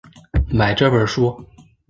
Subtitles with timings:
[0.49, 1.45] 买这本书